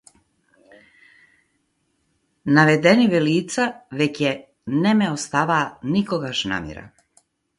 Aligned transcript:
Наведениве 2.55 3.21
лица 3.27 3.67
веќе 4.01 4.33
не 4.85 4.97
ме 5.01 5.11
оставаа 5.19 5.71
никогаш 5.97 6.45
на 6.53 6.61
мира. 6.67 6.87